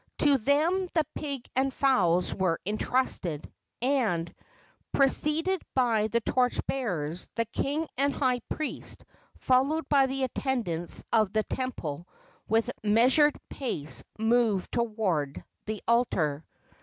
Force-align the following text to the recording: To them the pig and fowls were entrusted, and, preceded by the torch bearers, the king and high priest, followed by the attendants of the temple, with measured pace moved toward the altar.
To 0.17 0.39
them 0.39 0.87
the 0.95 1.05
pig 1.13 1.47
and 1.55 1.71
fowls 1.71 2.33
were 2.33 2.59
entrusted, 2.65 3.53
and, 3.83 4.33
preceded 4.93 5.61
by 5.75 6.07
the 6.07 6.21
torch 6.21 6.59
bearers, 6.65 7.29
the 7.35 7.45
king 7.45 7.87
and 7.99 8.11
high 8.11 8.39
priest, 8.49 9.05
followed 9.37 9.87
by 9.89 10.07
the 10.07 10.23
attendants 10.23 11.03
of 11.13 11.33
the 11.33 11.43
temple, 11.43 12.07
with 12.47 12.71
measured 12.83 13.39
pace 13.47 14.03
moved 14.17 14.71
toward 14.71 15.43
the 15.65 15.83
altar. 15.87 16.45